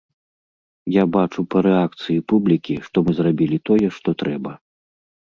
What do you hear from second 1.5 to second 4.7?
па рэакцыі публікі, што мы зрабілі тое, што трэба.